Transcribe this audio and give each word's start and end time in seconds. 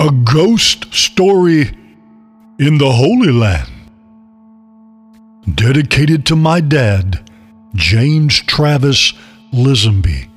A 0.00 0.10
ghost 0.10 0.94
story 0.94 1.76
in 2.58 2.78
the 2.78 2.90
Holy 2.90 3.30
Land. 3.30 3.70
Dedicated 5.54 6.24
to 6.24 6.36
my 6.36 6.62
dad, 6.62 7.28
James 7.74 8.40
Travis 8.40 9.12
Lisenby. 9.52 10.30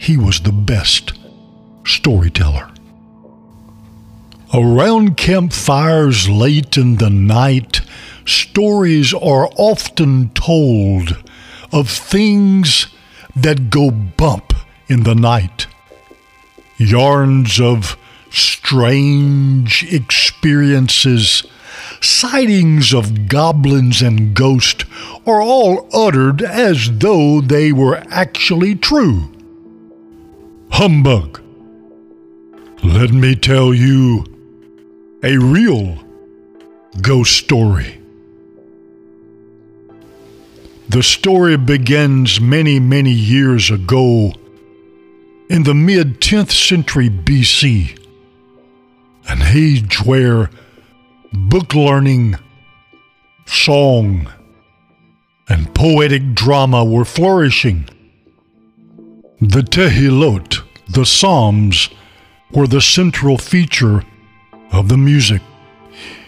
He 0.00 0.16
was 0.16 0.40
the 0.40 0.50
best 0.50 1.12
storyteller. 1.86 2.72
Around 4.52 5.16
campfires 5.16 6.28
late 6.28 6.76
in 6.76 6.96
the 6.96 7.10
night, 7.10 7.82
stories 8.26 9.14
are 9.14 9.48
often 9.56 10.30
told 10.30 11.22
of 11.70 11.88
things 11.88 12.88
that 13.36 13.70
go 13.70 13.92
bump 13.92 14.54
in 14.88 15.04
the 15.04 15.14
night. 15.14 15.68
Yarns 16.78 17.60
of 17.60 17.96
strange 18.30 19.92
experiences, 19.92 21.44
sightings 22.00 22.92
of 22.92 23.28
goblins 23.28 24.02
and 24.02 24.34
ghosts 24.34 24.84
are 25.26 25.42
all 25.42 25.88
uttered 25.92 26.42
as 26.42 26.98
though 26.98 27.40
they 27.40 27.72
were 27.72 28.02
actually 28.10 28.74
true. 28.74 29.30
Humbug! 30.70 31.40
Let 32.82 33.10
me 33.10 33.34
tell 33.34 33.74
you 33.74 34.24
a 35.22 35.36
real 35.36 35.98
ghost 37.00 37.36
story. 37.36 38.00
The 40.88 41.02
story 41.02 41.56
begins 41.58 42.40
many, 42.40 42.80
many 42.80 43.10
years 43.10 43.70
ago 43.70 44.32
in 45.50 45.64
the 45.64 45.74
mid 45.74 46.20
10th 46.20 46.50
century 46.50 47.10
BC, 47.10 47.98
an 49.28 49.42
age 49.42 50.04
where 50.04 50.50
book 51.32 51.74
learning, 51.74 52.36
song, 53.46 54.28
and 55.48 55.74
poetic 55.74 56.34
drama 56.34 56.84
were 56.84 57.04
flourishing. 57.04 57.88
The 59.40 59.62
Tehillot, 59.62 60.62
the 60.88 61.06
Psalms, 61.06 61.90
were 62.52 62.66
the 62.66 62.80
central 62.80 63.38
feature 63.38 64.02
of 64.72 64.88
the 64.88 64.96
music. 64.96 65.42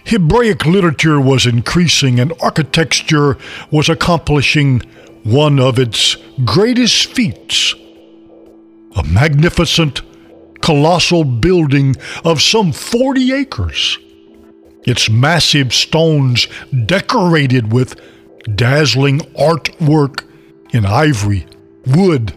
Hebraic 0.04 0.66
literature 0.66 1.20
was 1.20 1.46
increasing 1.46 2.20
and 2.20 2.32
architecture 2.40 3.38
was 3.70 3.88
accomplishing 3.88 4.80
one 5.24 5.58
of 5.58 5.78
its 5.78 6.16
greatest 6.44 7.12
feats. 7.12 7.74
A 8.96 9.04
magnificent, 9.04 10.02
colossal 10.70 11.24
building 11.24 11.96
of 12.24 12.40
some 12.40 12.70
40 12.70 13.32
acres. 13.32 13.98
Its 14.84 15.10
massive 15.10 15.74
stones 15.74 16.46
decorated 16.86 17.72
with 17.72 18.00
dazzling 18.54 19.18
artwork 19.34 20.24
in 20.72 20.86
ivory, 20.86 21.44
wood, 21.86 22.32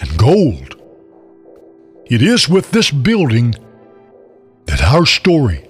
and 0.00 0.18
gold. 0.18 0.74
It 2.06 2.22
is 2.22 2.48
with 2.48 2.72
this 2.72 2.90
building 2.90 3.54
that 4.64 4.82
our 4.82 5.06
story 5.06 5.68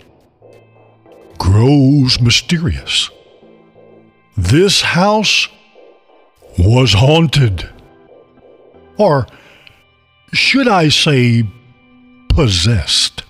grows 1.37 2.19
mysterious. 2.19 3.11
This 4.39 4.81
house 4.81 5.49
was 6.59 6.95
haunted. 6.95 7.69
Or 8.97 9.27
should 10.33 10.67
I 10.67 10.89
say, 10.89 11.45
possessed. 12.37 13.23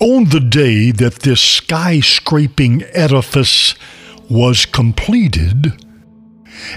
On 0.00 0.24
the 0.24 0.40
day 0.40 0.90
that 0.90 1.16
this 1.20 1.60
skyscraping 1.60 2.82
edifice 2.94 3.74
was 4.30 4.64
completed, 4.64 5.74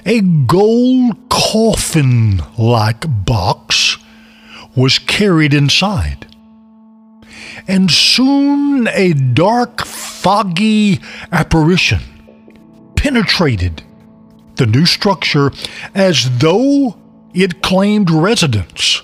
a 0.05 0.19
gold 0.19 1.29
coffin 1.29 2.41
like 2.57 3.05
box 3.25 3.97
was 4.75 4.99
carried 4.99 5.53
inside. 5.53 6.27
And 7.69 7.89
soon 7.89 8.89
a 8.89 9.13
dark, 9.13 9.85
foggy 9.85 10.99
apparition 11.31 12.01
penetrated 12.97 13.81
the 14.57 14.65
new 14.65 14.85
structure 14.85 15.53
as 15.93 16.37
though 16.39 16.97
it 17.33 17.61
claimed 17.61 18.11
residence. 18.11 19.01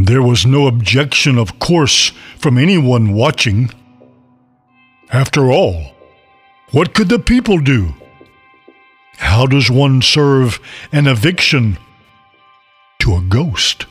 There 0.00 0.22
was 0.22 0.46
no 0.46 0.68
objection, 0.68 1.38
of 1.38 1.58
course, 1.58 2.12
from 2.36 2.56
anyone 2.56 3.14
watching. 3.14 3.70
After 5.10 5.50
all, 5.50 5.92
what 6.70 6.94
could 6.94 7.08
the 7.08 7.18
people 7.18 7.58
do? 7.58 7.94
How 9.16 9.46
does 9.46 9.68
one 9.68 10.00
serve 10.00 10.60
an 10.92 11.08
eviction 11.08 11.78
to 13.00 13.16
a 13.16 13.22
ghost? 13.22 13.86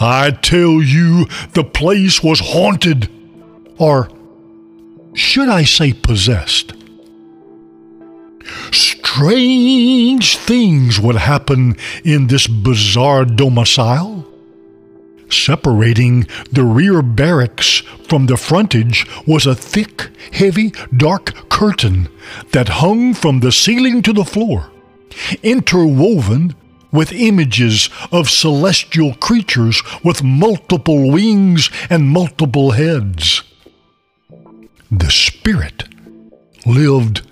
I 0.00 0.30
tell 0.30 0.80
you, 0.80 1.26
the 1.52 1.64
place 1.64 2.22
was 2.22 2.40
haunted. 2.40 3.10
Or 3.78 4.08
should 5.12 5.50
I 5.50 5.64
say 5.64 5.92
possessed? 5.92 6.72
Strange 8.72 10.38
things 10.38 10.98
would 10.98 11.16
happen 11.16 11.76
in 12.02 12.28
this 12.28 12.46
bizarre 12.46 13.26
domicile. 13.26 14.26
Separating 15.30 16.26
the 16.52 16.64
rear 16.64 17.02
barracks 17.02 17.80
from 18.08 18.26
the 18.26 18.36
frontage 18.36 19.06
was 19.26 19.46
a 19.46 19.54
thick, 19.54 20.10
heavy, 20.32 20.72
dark 20.96 21.48
curtain 21.48 22.08
that 22.52 22.68
hung 22.68 23.14
from 23.14 23.40
the 23.40 23.52
ceiling 23.52 24.02
to 24.02 24.12
the 24.12 24.24
floor, 24.24 24.70
interwoven 25.42 26.54
with 26.92 27.12
images 27.12 27.90
of 28.12 28.30
celestial 28.30 29.14
creatures 29.14 29.82
with 30.04 30.22
multiple 30.22 31.10
wings 31.10 31.70
and 31.90 32.08
multiple 32.08 32.70
heads. 32.72 33.42
The 34.90 35.10
Spirit 35.10 35.84
lived 36.64 37.22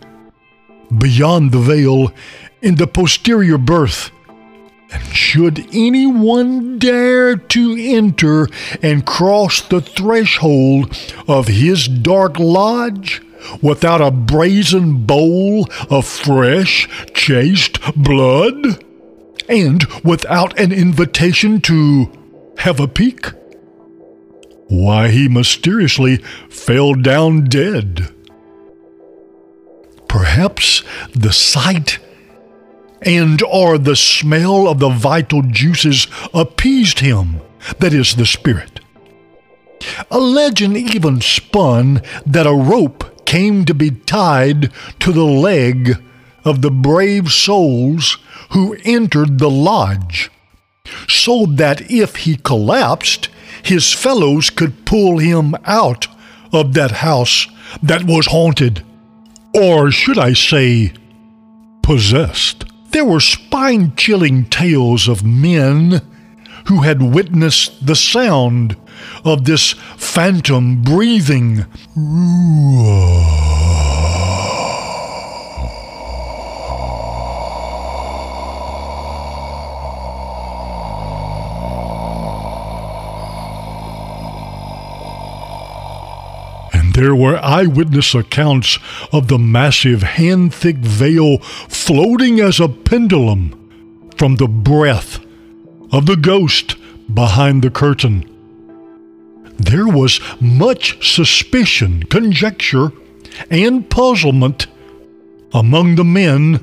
beyond 0.96 1.52
the 1.52 1.60
veil 1.60 2.12
in 2.62 2.74
the 2.76 2.86
posterior 2.86 3.58
berth. 3.58 4.10
And 4.90 5.04
should 5.14 5.66
anyone 5.72 6.78
dare 6.78 7.36
to 7.36 7.76
enter 7.78 8.48
and 8.82 9.04
cross 9.04 9.60
the 9.62 9.80
threshold 9.80 10.96
of 11.26 11.48
his 11.48 11.88
dark 11.88 12.38
lodge 12.38 13.22
without 13.60 14.00
a 14.00 14.10
brazen 14.10 15.04
bowl 15.04 15.68
of 15.90 16.06
fresh, 16.06 16.88
chaste 17.14 17.78
blood? 17.96 18.84
and 19.48 19.84
without 20.02 20.58
an 20.58 20.72
invitation 20.72 21.60
to 21.62 22.10
have 22.58 22.80
a 22.80 22.88
peek? 22.88 23.26
Why, 24.68 25.08
he 25.08 25.28
mysteriously 25.28 26.16
fell 26.48 26.94
down 26.94 27.44
dead. 27.44 28.08
Perhaps 30.08 30.82
the 31.12 31.32
sight 31.32 31.98
and 33.04 33.42
or 33.42 33.78
the 33.78 33.96
smell 33.96 34.68
of 34.68 34.78
the 34.78 34.88
vital 34.88 35.42
juices 35.42 36.06
appeased 36.32 37.00
him, 37.00 37.40
that 37.78 37.92
is, 37.92 38.16
the 38.16 38.26
spirit. 38.26 38.80
A 40.10 40.18
legend 40.18 40.76
even 40.76 41.20
spun 41.20 42.02
that 42.26 42.46
a 42.46 42.54
rope 42.54 43.26
came 43.26 43.64
to 43.64 43.74
be 43.74 43.90
tied 43.90 44.70
to 45.00 45.12
the 45.12 45.24
leg 45.24 46.02
of 46.44 46.62
the 46.62 46.70
brave 46.70 47.30
souls 47.32 48.18
who 48.50 48.76
entered 48.84 49.38
the 49.38 49.50
lodge, 49.50 50.30
so 51.08 51.46
that 51.46 51.90
if 51.90 52.16
he 52.16 52.36
collapsed, 52.36 53.28
his 53.62 53.92
fellows 53.92 54.50
could 54.50 54.84
pull 54.84 55.18
him 55.18 55.54
out 55.64 56.06
of 56.52 56.74
that 56.74 56.90
house 56.90 57.46
that 57.82 58.04
was 58.04 58.26
haunted. 58.26 58.84
Or 59.54 59.90
should 59.90 60.18
I 60.18 60.34
say, 60.34 60.92
possessed? 61.82 62.64
There 62.94 63.04
were 63.04 63.18
spine 63.18 63.96
chilling 63.96 64.44
tales 64.44 65.08
of 65.08 65.24
men 65.24 66.00
who 66.66 66.82
had 66.82 67.02
witnessed 67.02 67.84
the 67.84 67.96
sound 67.96 68.76
of 69.24 69.46
this 69.46 69.72
phantom 69.96 70.80
breathing. 70.80 71.66
There 86.94 87.14
were 87.14 87.44
eyewitness 87.44 88.14
accounts 88.14 88.78
of 89.12 89.26
the 89.26 89.38
massive 89.38 90.02
hand 90.02 90.54
thick 90.54 90.76
veil 90.76 91.38
floating 91.38 92.38
as 92.40 92.60
a 92.60 92.68
pendulum 92.68 93.52
from 94.16 94.36
the 94.36 94.46
breath 94.46 95.18
of 95.90 96.06
the 96.06 96.16
ghost 96.16 96.76
behind 97.12 97.62
the 97.62 97.70
curtain. 97.70 98.24
there 99.58 99.86
was 99.86 100.20
much 100.40 100.98
suspicion, 101.14 102.02
conjecture, 102.04 102.92
and 103.50 103.88
puzzlement 103.88 104.66
among 105.52 105.94
the 105.94 106.04
men 106.04 106.60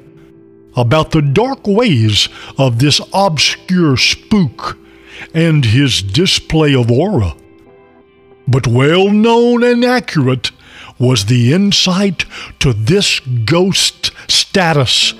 about 0.75 1.12
the 1.12 1.22
dark 1.22 1.66
ways 1.68 2.28
of 2.57 2.80
this 2.80 3.00
obscure 3.13 3.98
spook 3.98 4.78
and 5.33 5.66
his 5.66 6.01
display 6.01 6.74
of 6.74 6.92
aura. 6.92 7.33
But 8.51 8.68
well 8.68 9.09
known 9.09 9.63
and 9.63 9.86
accurate 9.86 10.51
was 11.00 11.25
the 11.25 11.53
insight 11.53 12.25
to 12.59 12.74
this 12.74 13.19
ghost 13.19 14.12
status 14.27 15.13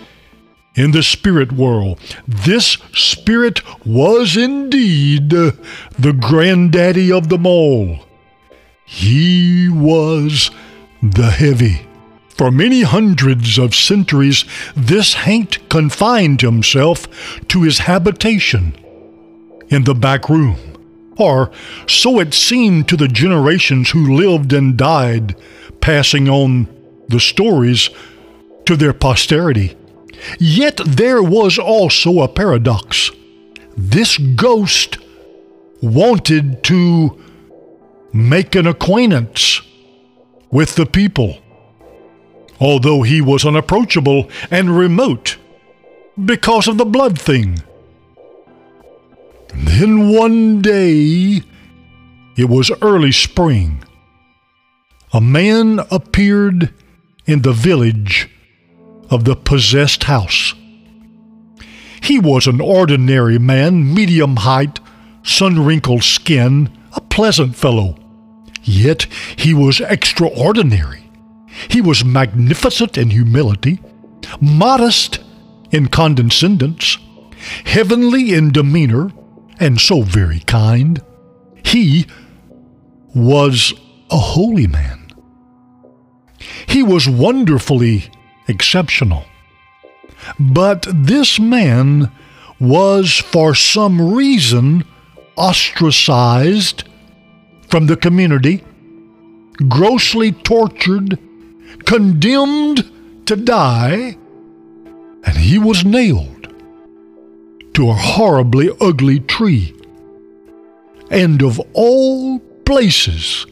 in 0.76 0.92
the 0.92 1.02
spirit 1.02 1.52
world. 1.54 2.00
This 2.28 2.78
spirit 2.94 3.62
was 3.86 4.36
indeed 4.36 5.30
the 5.30 6.18
granddaddy 6.20 7.12
of 7.12 7.30
them 7.30 7.46
all. 7.46 8.06
He 8.86 9.70
was 9.70 10.52
the 11.02 11.32
heavy. 11.32 11.88
For 12.30 12.52
many 12.52 12.82
hundreds 12.82 13.58
of 13.58 13.74
centuries, 13.76 14.46
this 14.76 15.14
haint 15.14 15.70
confined 15.70 16.42
himself 16.42 17.08
to 17.48 17.64
his 17.64 17.80
habitation 17.80 18.76
in 19.70 19.86
the 19.86 19.96
back 19.96 20.28
room. 20.28 20.58
So 21.88 22.20
it 22.20 22.34
seemed 22.34 22.88
to 22.88 22.98
the 22.98 23.08
generations 23.08 23.92
who 23.92 24.16
lived 24.16 24.54
and 24.54 24.78
died, 24.78 25.36
passing 25.80 26.28
on 26.30 26.68
the 27.10 27.20
stories 27.20 27.90
to 28.66 28.76
their 28.76 28.94
posterity. 28.94 29.76
Yet 30.40 30.80
there 30.86 31.22
was 31.22 31.60
also 31.60 32.22
a 32.22 32.28
paradox. 32.28 33.12
This 33.78 34.18
ghost 34.18 34.98
wanted 35.82 36.64
to 36.64 37.22
make 38.14 38.56
an 38.56 38.68
acquaintance 38.68 39.62
with 40.52 40.76
the 40.76 40.86
people, 40.86 41.40
although 42.60 43.02
he 43.02 43.22
was 43.22 43.46
unapproachable 43.46 44.30
and 44.50 44.78
remote 44.78 45.38
because 46.26 46.68
of 46.68 46.78
the 46.78 46.86
blood 46.86 47.20
thing. 47.20 47.60
Then 49.82 50.10
one 50.10 50.62
day, 50.62 51.42
it 52.38 52.48
was 52.48 52.70
early 52.84 53.12
spring, 53.12 53.84
a 55.12 55.20
man 55.20 55.80
appeared 55.90 56.72
in 57.26 57.42
the 57.42 57.52
village 57.52 58.30
of 59.10 59.26
the 59.26 59.36
possessed 59.36 60.04
house. 60.04 60.54
He 62.00 62.20
was 62.20 62.46
an 62.46 62.62
ordinary 62.62 63.40
man, 63.40 63.92
medium 63.92 64.36
height, 64.36 64.80
sun 65.24 65.66
wrinkled 65.66 66.04
skin, 66.04 66.70
a 66.96 67.02
pleasant 67.02 67.56
fellow. 67.56 67.98
Yet 68.62 69.08
he 69.36 69.56
was 69.56 69.82
extraordinary. 69.82 71.10
He 71.70 71.82
was 71.82 72.06
magnificent 72.06 73.00
in 73.00 73.10
humility, 73.10 73.82
modest 74.40 75.22
in 75.72 75.88
condescendence, 75.88 77.00
heavenly 77.66 78.36
in 78.36 78.52
demeanor, 78.52 79.12
and 79.62 79.80
so 79.80 80.02
very 80.02 80.40
kind. 80.40 81.02
He 81.64 82.08
was 83.14 83.74
a 84.10 84.18
holy 84.18 84.68
man. 84.68 85.08
He 86.68 86.84
was 86.84 87.08
wonderfully 87.08 88.06
exceptional. 88.48 89.24
But 90.40 90.88
this 90.92 91.40
man 91.40 92.12
was 92.60 93.18
for 93.18 93.54
some 93.56 94.14
reason 94.14 94.84
ostracized 95.38 96.84
from 97.68 97.86
the 97.88 97.96
community, 97.96 98.64
grossly 99.70 100.32
tortured, 100.32 101.18
condemned 101.86 102.92
to 103.28 103.36
die, 103.36 104.18
and 105.24 105.38
he 105.38 105.58
was 105.58 105.86
nailed 105.86 106.31
to 107.74 107.90
a 107.90 107.94
horribly 107.94 108.70
ugly 108.80 109.20
tree. 109.20 109.76
And 111.10 111.42
of 111.42 111.60
all 111.74 112.40
places, 112.66 113.46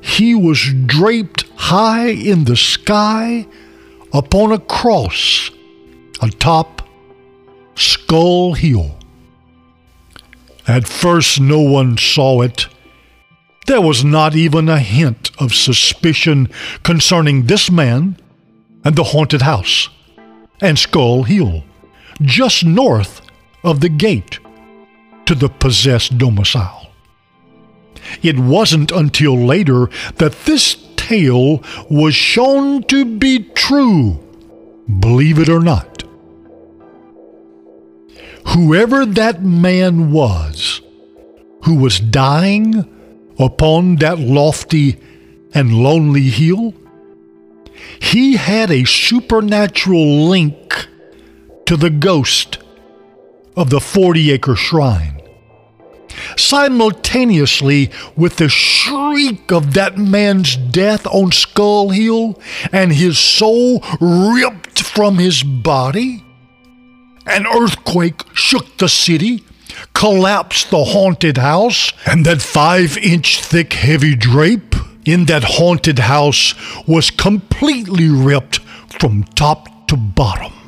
he 0.00 0.34
was 0.34 0.72
draped 0.86 1.44
high 1.56 2.08
in 2.08 2.44
the 2.44 2.56
sky 2.56 3.46
upon 4.12 4.52
a 4.52 4.58
cross 4.58 5.50
atop 6.22 6.82
Skull 7.74 8.54
Hill. 8.54 8.96
At 10.66 10.86
first, 10.86 11.40
no 11.40 11.60
one 11.60 11.98
saw 11.98 12.42
it. 12.42 12.66
There 13.66 13.80
was 13.80 14.04
not 14.04 14.34
even 14.34 14.68
a 14.68 14.78
hint 14.78 15.30
of 15.40 15.54
suspicion 15.54 16.48
concerning 16.82 17.46
this 17.46 17.70
man 17.70 18.16
and 18.84 18.96
the 18.96 19.04
haunted 19.04 19.42
house 19.42 19.88
and 20.60 20.78
Skull 20.78 21.24
Hill, 21.24 21.64
just 22.20 22.64
north 22.64 23.22
of 23.62 23.80
the 23.80 23.88
gate 23.88 24.38
to 25.26 25.34
the 25.34 25.48
possessed 25.48 26.18
domicile. 26.18 26.90
It 28.22 28.38
wasn't 28.38 28.90
until 28.90 29.36
later 29.36 29.88
that 30.16 30.44
this 30.44 30.76
tale 30.96 31.62
was 31.88 32.14
shown 32.14 32.82
to 32.84 33.04
be 33.04 33.40
true, 33.54 34.18
believe 35.00 35.38
it 35.38 35.48
or 35.48 35.60
not. 35.60 36.04
Whoever 38.48 39.06
that 39.06 39.42
man 39.42 40.10
was 40.10 40.80
who 41.64 41.76
was 41.76 42.00
dying 42.00 42.84
upon 43.38 43.96
that 43.96 44.18
lofty 44.18 44.98
and 45.52 45.74
lonely 45.74 46.30
hill, 46.30 46.74
he 48.00 48.36
had 48.36 48.70
a 48.70 48.84
supernatural 48.84 50.28
link 50.28 50.88
to 51.66 51.76
the 51.76 51.90
ghost 51.90 52.58
of 53.60 53.70
the 53.70 53.80
40 53.80 54.32
acre 54.32 54.56
shrine 54.56 55.20
simultaneously 56.36 57.90
with 58.16 58.36
the 58.36 58.48
shriek 58.48 59.52
of 59.52 59.74
that 59.74 59.98
man's 59.98 60.56
death 60.56 61.06
on 61.06 61.32
Skull 61.32 61.90
Hill 61.90 62.40
and 62.72 62.92
his 62.92 63.18
soul 63.18 63.84
ripped 64.00 64.82
from 64.82 65.18
his 65.18 65.42
body? 65.42 66.24
An 67.26 67.46
earthquake 67.46 68.22
shook 68.32 68.78
the 68.78 68.88
city, 68.88 69.44
collapsed 69.94 70.70
the 70.70 70.84
haunted 70.84 71.36
house, 71.36 71.92
and 72.06 72.24
that 72.26 72.42
five 72.42 72.96
inch 72.98 73.42
thick 73.42 73.72
heavy 73.74 74.14
drape 74.16 74.74
in 75.04 75.26
that 75.26 75.44
haunted 75.44 75.98
house 75.98 76.54
was 76.86 77.10
completely 77.10 78.08
ripped 78.08 78.58
from 78.98 79.24
top 79.24 79.88
to 79.88 79.96
bottom. 79.96 80.59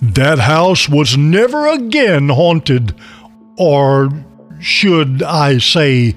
That 0.00 0.38
house 0.38 0.88
was 0.88 1.16
never 1.16 1.66
again 1.68 2.28
haunted 2.28 2.94
or 3.56 4.10
should 4.60 5.22
I 5.22 5.58
say, 5.58 6.14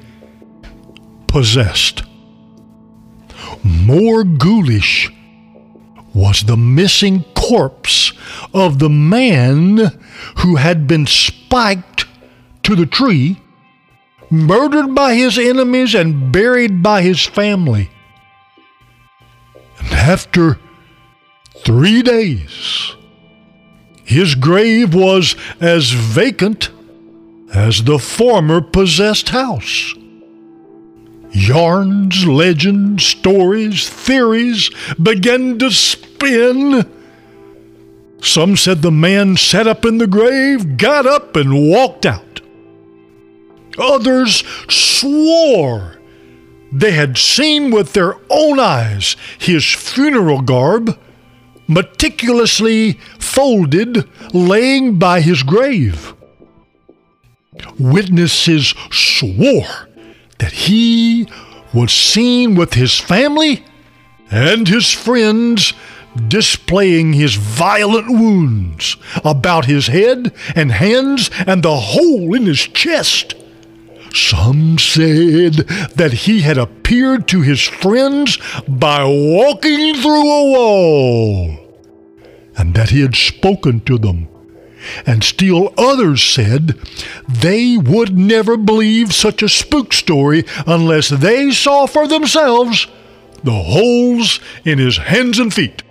possessed. 1.28 2.04
More 3.64 4.24
ghoulish 4.24 5.12
was 6.14 6.44
the 6.44 6.58
missing 6.58 7.24
corpse 7.36 8.14
of 8.54 8.80
the 8.80 8.90
man 8.90 10.00
who 10.38 10.56
had 10.56 10.88
been 10.88 11.06
spiked 11.06 12.06
to 12.64 12.76
the 12.76 12.86
tree, 12.86 13.42
murdered 14.30 14.96
by 14.96 15.14
his 15.16 15.38
enemies, 15.38 15.94
and 15.94 16.32
buried 16.32 16.82
by 16.82 17.02
his 17.02 17.24
family. 17.26 17.90
And 19.80 19.94
after 19.94 20.60
three 21.64 22.02
days, 22.02 22.96
his 24.10 24.34
grave 24.34 24.96
was 24.96 25.36
as 25.62 25.92
vacant 25.92 26.72
as 27.54 27.84
the 27.84 28.00
former 28.00 28.60
possessed 28.60 29.30
house. 29.30 29.94
Yarns, 31.30 32.26
legends, 32.26 33.06
stories, 33.06 33.88
theories 33.88 34.72
began 34.96 35.60
to 35.60 35.70
spin. 35.70 36.92
Some 38.20 38.58
said 38.58 38.82
the 38.82 38.92
man 38.92 39.38
sat 39.38 39.68
up 39.68 39.86
in 39.86 40.00
the 40.00 40.08
grave, 40.08 40.76
got 40.78 41.06
up, 41.06 41.36
and 41.36 41.70
walked 41.70 42.08
out. 42.08 42.42
Others 43.78 44.44
swore 44.68 46.00
they 46.72 46.94
had 46.94 47.16
seen 47.16 47.70
with 47.70 47.94
their 47.94 48.16
own 48.32 48.60
eyes 48.60 49.16
his 49.38 49.66
funeral 49.66 50.42
garb 50.42 50.98
meticulously 51.70 53.00
folded 53.40 54.06
laying 54.34 55.00
by 55.00 55.22
his 55.22 55.44
grave. 55.44 56.14
Witnesses 57.80 58.76
swore 58.92 59.88
that 60.40 60.52
he 60.52 61.26
was 61.74 61.94
seen 61.94 62.56
with 62.56 62.74
his 62.74 63.00
family 63.00 63.64
and 64.30 64.68
his 64.68 64.92
friends 64.92 65.72
displaying 66.28 67.14
his 67.14 67.36
violent 67.36 68.10
wounds 68.10 68.98
about 69.24 69.64
his 69.64 69.88
head 69.88 70.34
and 70.54 70.74
hands 70.74 71.32
and 71.48 71.64
the 71.64 71.78
hole 71.78 72.36
in 72.36 72.46
his 72.46 72.68
chest. 72.68 73.36
Some 74.14 74.78
said 74.78 75.54
that 75.96 76.12
he 76.26 76.42
had 76.42 76.58
appeared 76.58 77.30
to 77.30 77.40
his 77.40 77.62
friends 77.62 78.38
by 78.68 79.06
walking 79.06 79.96
through 79.96 80.30
a 80.30 80.52
wall, 80.52 81.69
and 82.60 82.76
that 82.76 82.90
he 82.90 83.02
had 83.02 83.16
spoken 83.16 83.80
to 83.82 83.98
them. 83.98 84.28
And 85.06 85.24
still 85.24 85.74
others 85.78 86.24
said 86.24 86.80
they 87.28 87.78
would 87.78 88.18
never 88.18 88.58
believe 88.58 89.14
such 89.14 89.42
a 89.42 89.50
spook 89.50 89.94
story 89.94 90.46
unless 90.68 91.10
they 91.10 91.52
saw 91.52 91.86
for 91.86 92.08
themselves 92.08 92.88
the 93.44 93.52
holes 93.52 94.40
in 94.66 94.78
his 94.78 94.98
hands 94.98 95.40
and 95.40 95.54
feet. 95.54 95.84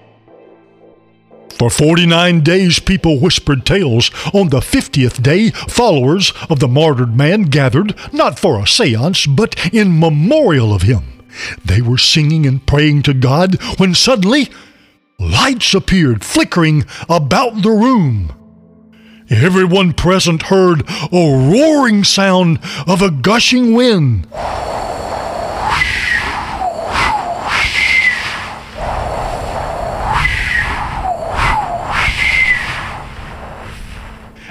For 1.59 1.71
49 1.71 2.43
days, 2.43 2.79
people 2.79 3.19
whispered 3.19 3.67
tales. 3.67 4.11
On 4.33 4.49
the 4.49 4.61
50th 4.61 5.21
day, 5.23 5.51
followers 5.51 6.33
of 6.49 6.61
the 6.61 6.69
martyred 6.69 7.17
man 7.17 7.43
gathered, 7.43 7.97
not 8.13 8.39
for 8.39 8.61
a 8.61 8.67
seance, 8.67 9.27
but 9.27 9.57
in 9.75 9.99
memorial 9.99 10.73
of 10.73 10.83
him. 10.83 11.25
They 11.65 11.83
were 11.83 11.99
singing 11.99 12.47
and 12.47 12.65
praying 12.65 13.03
to 13.03 13.15
God 13.15 13.61
when 13.79 13.95
suddenly 13.95 14.49
lights 15.19 15.75
appeared, 15.75 16.25
flickering 16.25 16.85
about 17.09 17.63
the 17.63 17.71
room. 17.71 18.33
Everyone 19.31 19.93
present 19.93 20.45
heard 20.45 20.89
a 21.13 21.51
roaring 21.53 22.05
sound 22.05 22.61
of 22.87 23.03
a 23.03 23.11
gushing 23.11 23.75
wind. 23.75 24.27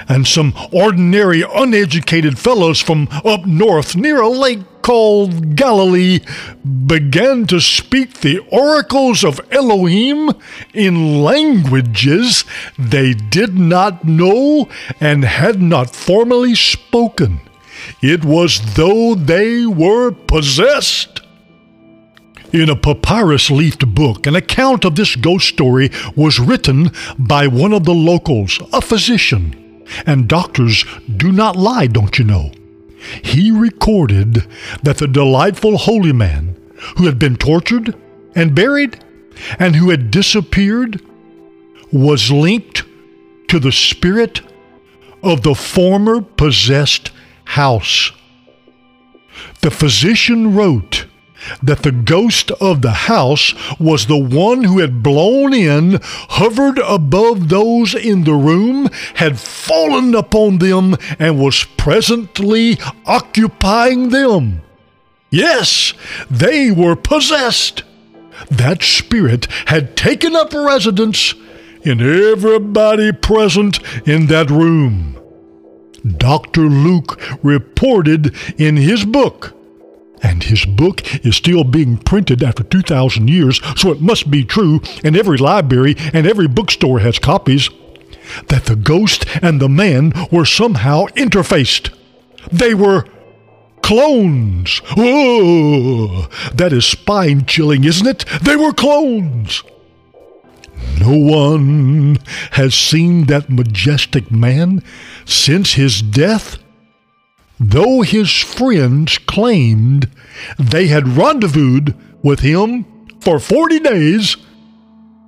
And 0.08 0.26
some 0.26 0.54
ordinary 0.72 1.42
uneducated 1.54 2.38
fellows 2.38 2.80
from 2.80 3.08
up 3.24 3.46
north 3.46 3.94
near 3.94 4.20
a 4.20 4.28
lake 4.28 4.60
called 4.82 5.54
Galilee 5.54 6.20
began 6.86 7.46
to 7.48 7.60
speak 7.60 8.20
the 8.20 8.38
oracles 8.50 9.22
of 9.22 9.38
Elohim 9.50 10.30
in 10.72 11.22
languages 11.22 12.46
they 12.78 13.12
did 13.12 13.58
not 13.58 14.04
know 14.04 14.66
and 14.98 15.24
had 15.24 15.60
not 15.60 15.94
formerly 15.94 16.54
spoken. 16.54 17.40
It 18.00 18.24
was 18.24 18.76
though 18.76 19.14
they 19.14 19.66
were 19.66 20.10
possessed. 20.10 21.20
In 22.50 22.70
a 22.70 22.76
papyrus 22.76 23.50
leafed 23.50 23.94
book, 23.94 24.26
an 24.26 24.34
account 24.34 24.86
of 24.86 24.96
this 24.96 25.16
ghost 25.16 25.48
story 25.48 25.90
was 26.16 26.40
written 26.40 26.92
by 27.18 27.46
one 27.46 27.74
of 27.74 27.84
the 27.84 27.92
locals, 27.92 28.58
a 28.72 28.80
physician. 28.80 29.67
And 30.06 30.28
doctors 30.28 30.84
do 31.16 31.32
not 31.32 31.56
lie, 31.56 31.86
don't 31.86 32.18
you 32.18 32.24
know? 32.24 32.52
He 33.22 33.50
recorded 33.50 34.46
that 34.82 34.98
the 34.98 35.08
delightful 35.08 35.78
holy 35.78 36.12
man 36.12 36.56
who 36.96 37.06
had 37.06 37.18
been 37.18 37.36
tortured 37.36 37.94
and 38.34 38.54
buried 38.54 39.02
and 39.58 39.76
who 39.76 39.90
had 39.90 40.10
disappeared 40.10 41.00
was 41.92 42.30
linked 42.30 42.82
to 43.48 43.58
the 43.58 43.72
spirit 43.72 44.42
of 45.22 45.42
the 45.42 45.54
former 45.54 46.20
possessed 46.20 47.10
house. 47.44 48.12
The 49.60 49.70
physician 49.70 50.54
wrote 50.54 51.06
that 51.62 51.82
the 51.82 51.92
ghost 51.92 52.50
of 52.52 52.82
the 52.82 52.92
house 52.92 53.54
was 53.78 54.06
the 54.06 54.18
one 54.18 54.64
who 54.64 54.78
had 54.78 55.02
blown 55.02 55.54
in, 55.54 55.98
hovered 56.02 56.78
above 56.78 57.48
those 57.48 57.94
in 57.94 58.24
the 58.24 58.34
room, 58.34 58.88
had 59.14 59.38
fallen 59.38 60.14
upon 60.14 60.58
them, 60.58 60.96
and 61.18 61.40
was 61.40 61.64
presently 61.76 62.78
occupying 63.06 64.10
them. 64.10 64.62
Yes, 65.30 65.92
they 66.30 66.70
were 66.70 66.96
possessed. 66.96 67.82
That 68.50 68.82
spirit 68.82 69.46
had 69.66 69.96
taken 69.96 70.34
up 70.36 70.52
residence 70.52 71.34
in 71.82 72.00
everybody 72.00 73.12
present 73.12 73.80
in 74.06 74.26
that 74.26 74.50
room. 74.50 75.18
Dr. 76.06 76.62
Luke 76.62 77.20
reported 77.42 78.34
in 78.58 78.76
his 78.76 79.04
book 79.04 79.57
and 80.22 80.44
his 80.44 80.64
book 80.64 81.02
is 81.24 81.36
still 81.36 81.64
being 81.64 81.96
printed 81.96 82.42
after 82.42 82.62
2,000 82.62 83.28
years, 83.28 83.60
so 83.76 83.90
it 83.90 84.00
must 84.00 84.30
be 84.30 84.44
true, 84.44 84.80
and 85.04 85.16
every 85.16 85.38
library 85.38 85.94
and 86.12 86.26
every 86.26 86.48
bookstore 86.48 87.00
has 87.00 87.18
copies, 87.18 87.70
that 88.48 88.66
the 88.66 88.76
ghost 88.76 89.24
and 89.42 89.60
the 89.60 89.68
man 89.68 90.12
were 90.30 90.44
somehow 90.44 91.06
interfaced. 91.16 91.90
They 92.52 92.74
were 92.74 93.04
clones. 93.82 94.82
Oh, 94.96 96.28
that 96.54 96.72
is 96.72 96.84
spine 96.84 97.46
chilling, 97.46 97.84
isn't 97.84 98.06
it? 98.06 98.24
They 98.42 98.56
were 98.56 98.72
clones. 98.72 99.62
No 101.00 101.16
one 101.16 102.18
has 102.52 102.74
seen 102.74 103.26
that 103.26 103.50
majestic 103.50 104.30
man 104.30 104.82
since 105.24 105.74
his 105.74 106.02
death 106.02 106.58
though 107.60 108.02
his 108.02 108.30
friends 108.30 109.18
claimed 109.18 110.10
they 110.58 110.86
had 110.86 111.16
rendezvoused 111.16 111.92
with 112.22 112.40
him 112.40 112.84
for 113.20 113.38
40 113.38 113.80
days 113.80 114.36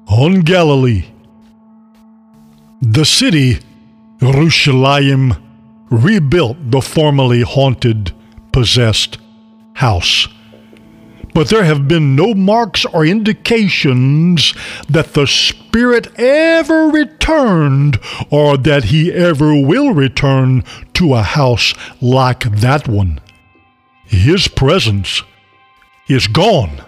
on 0.06 0.40
Galilee. 0.40 1.06
The 2.82 3.04
city, 3.04 3.58
Jerusalem, 4.20 5.34
rebuilt 5.90 6.70
the 6.70 6.80
formerly 6.80 7.42
haunted, 7.42 8.12
possessed 8.52 9.18
house 9.74 10.28
but 11.34 11.48
there 11.48 11.64
have 11.64 11.88
been 11.88 12.16
no 12.16 12.34
marks 12.34 12.84
or 12.84 13.04
indications 13.04 14.54
that 14.88 15.14
the 15.14 15.26
Spirit 15.26 16.08
ever 16.18 16.88
returned 16.88 17.98
or 18.30 18.56
that 18.56 18.84
he 18.84 19.12
ever 19.12 19.54
will 19.54 19.92
return 19.92 20.64
to 20.94 21.14
a 21.14 21.22
house 21.22 21.74
like 22.00 22.42
that 22.60 22.88
one. 22.88 23.20
His 24.04 24.48
presence 24.48 25.22
is 26.08 26.26
gone, 26.26 26.82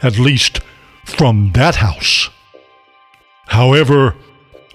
at 0.00 0.18
least 0.18 0.60
from 1.04 1.52
that 1.54 1.76
house. 1.76 2.30
However, 3.48 4.14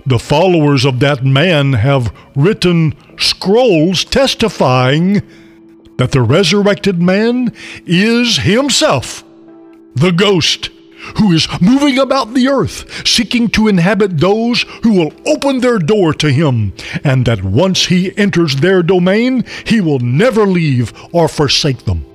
the 0.05 0.19
followers 0.19 0.83
of 0.83 0.99
that 0.99 1.23
man 1.23 1.73
have 1.73 2.13
written 2.35 2.93
scrolls 3.17 4.03
testifying 4.03 5.21
that 6.03 6.11
the 6.11 6.21
resurrected 6.21 7.01
man 7.01 7.49
is 7.85 8.35
himself, 8.35 9.23
the 9.95 10.11
ghost, 10.11 10.69
who 11.15 11.31
is 11.31 11.47
moving 11.61 11.97
about 11.97 12.33
the 12.33 12.49
earth, 12.49 13.07
seeking 13.07 13.47
to 13.47 13.69
inhabit 13.69 14.17
those 14.17 14.63
who 14.83 14.91
will 14.91 15.13
open 15.25 15.61
their 15.61 15.79
door 15.79 16.13
to 16.13 16.29
him, 16.29 16.73
and 17.05 17.25
that 17.25 17.41
once 17.41 17.85
he 17.85 18.11
enters 18.17 18.57
their 18.57 18.83
domain, 18.83 19.45
he 19.65 19.79
will 19.79 19.99
never 19.99 20.45
leave 20.45 20.91
or 21.13 21.29
forsake 21.29 21.85
them. 21.85 22.05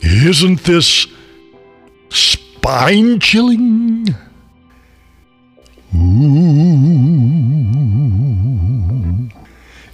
Isn't 0.00 0.64
this 0.64 1.06
spine 2.08 3.20
chilling? 3.20 4.14
Ooh. 5.94 6.88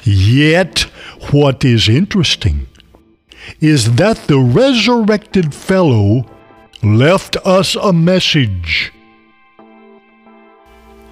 Yet, 0.04 0.86
what 1.34 1.64
is 1.64 1.88
interesting 1.88 2.64
is 3.60 3.96
that 3.96 4.16
the 4.28 4.38
resurrected 4.38 5.52
fellow 5.52 6.24
left 6.80 7.36
us 7.44 7.74
a 7.74 7.92
message. 7.92 8.92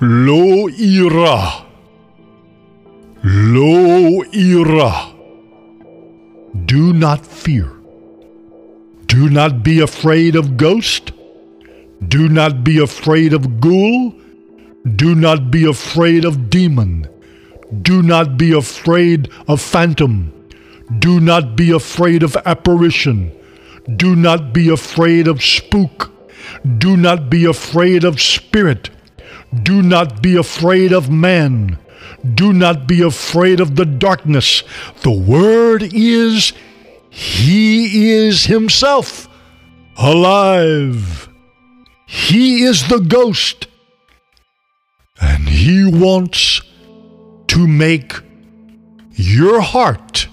Lo 0.00 0.68
ira. 0.68 1.66
Lo 3.24 4.22
ira. 4.32 5.12
Do 6.66 6.92
not 6.92 7.26
fear. 7.26 7.72
Do 9.06 9.28
not 9.28 9.64
be 9.64 9.80
afraid 9.80 10.36
of 10.36 10.56
ghost. 10.56 11.10
Do 12.06 12.28
not 12.28 12.62
be 12.62 12.78
afraid 12.78 13.32
of 13.32 13.60
ghoul. 13.60 14.14
Do 14.96 15.16
not 15.16 15.50
be 15.50 15.64
afraid 15.64 16.24
of 16.24 16.48
demon. 16.48 17.08
Do 17.80 18.02
not 18.02 18.36
be 18.36 18.52
afraid 18.52 19.30
of 19.48 19.60
phantom. 19.60 20.32
Do 20.98 21.20
not 21.20 21.56
be 21.56 21.70
afraid 21.70 22.22
of 22.22 22.36
apparition. 22.44 23.32
Do 23.96 24.14
not 24.14 24.52
be 24.52 24.68
afraid 24.68 25.26
of 25.26 25.42
spook. 25.42 26.10
Do 26.78 26.96
not 26.96 27.30
be 27.30 27.46
afraid 27.46 28.04
of 28.04 28.20
spirit. 28.20 28.90
Do 29.62 29.82
not 29.82 30.22
be 30.22 30.36
afraid 30.36 30.92
of 30.92 31.10
man. 31.10 31.78
Do 32.34 32.52
not 32.52 32.86
be 32.86 33.00
afraid 33.00 33.58
of 33.58 33.76
the 33.76 33.86
darkness. 33.86 34.62
The 35.00 35.10
word 35.10 35.82
is, 35.94 36.52
He 37.08 38.10
is 38.10 38.44
Himself 38.44 39.28
alive. 39.96 41.28
He 42.06 42.64
is 42.64 42.88
the 42.88 43.00
ghost. 43.00 43.66
And 45.20 45.48
He 45.48 45.84
wants 45.84 46.60
to 47.52 47.66
make 47.66 48.14
your 49.12 49.60
heart 49.60 50.26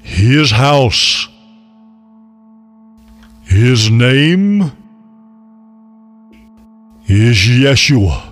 his 0.00 0.50
house. 0.50 1.28
His 3.44 3.90
name 3.90 4.62
is 7.06 7.36
Yeshua. 7.36 8.25